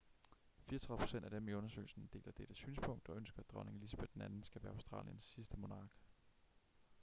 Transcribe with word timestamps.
34 0.69 0.97
procent 0.97 1.25
af 1.25 1.31
dem 1.31 1.47
i 1.47 1.53
undersøgelsen 1.53 2.09
deler 2.13 2.31
dette 2.31 2.55
synspunkt 2.55 3.09
og 3.09 3.15
ønsker 3.17 3.39
at 3.39 3.51
dronning 3.51 3.77
elizabeth 3.77 4.11
ii 4.17 4.43
skal 4.43 4.63
være 4.63 4.73
australiens 4.73 5.23
sidste 5.23 5.57
monark 5.57 5.89